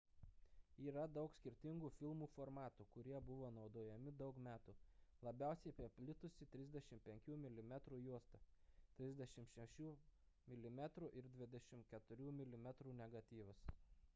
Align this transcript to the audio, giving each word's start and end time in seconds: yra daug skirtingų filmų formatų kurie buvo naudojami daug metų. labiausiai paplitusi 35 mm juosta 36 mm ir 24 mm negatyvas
yra 0.83 1.01
daug 1.15 1.33
skirtingų 1.39 1.89
filmų 1.97 2.27
formatų 2.35 2.85
kurie 2.95 3.19
buvo 3.27 3.51
naudojami 3.57 4.13
daug 4.21 4.39
metų. 4.47 4.73
labiausiai 5.27 5.75
paplitusi 5.81 6.49
35 6.57 7.35
mm 7.43 7.61
juosta 8.07 8.41
36 9.01 9.85
mm 10.57 10.83
ir 11.23 11.31
24 11.37 12.35
mm 12.41 12.99
negatyvas 13.05 13.63